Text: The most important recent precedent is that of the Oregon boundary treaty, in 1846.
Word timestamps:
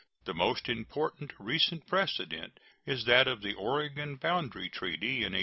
The 0.23 0.33
most 0.33 0.67
important 0.67 1.31
recent 1.37 1.85
precedent 1.85 2.59
is 2.87 3.05
that 3.05 3.27
of 3.27 3.43
the 3.43 3.53
Oregon 3.53 4.15
boundary 4.15 4.67
treaty, 4.67 5.17
in 5.17 5.33
1846. 5.37 5.39